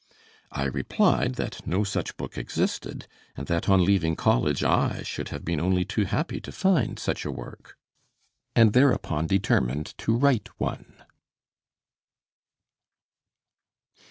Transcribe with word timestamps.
I 0.51 0.63
replied 0.63 1.35
that 1.35 1.67
no 1.67 1.83
such 1.83 2.17
book 2.17 2.35
existed, 2.35 3.05
and 3.37 3.45
that 3.45 3.69
on 3.69 3.85
leaving 3.85 4.15
college 4.15 4.63
I 4.63 5.03
should 5.03 5.29
have 5.29 5.45
been 5.45 5.59
only 5.59 5.85
too 5.85 6.05
happy 6.05 6.41
to 6.41 6.51
find 6.51 6.97
such 6.97 7.23
a 7.23 7.29
work; 7.29 7.77
and 8.55 8.73
thereupon 8.73 9.27
determined 9.27 9.95
to 9.99 10.17
write 10.17 10.49
one. 10.59 11.03